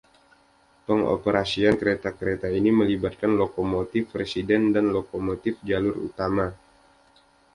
[0.89, 6.47] Pengoperasian kereta-kereta ini melibatkan lokomotif residen dan lokomotif jalur utama.